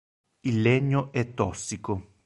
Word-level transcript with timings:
Il 0.47 0.61
legno 0.63 1.11
è 1.11 1.35
tossico. 1.35 2.15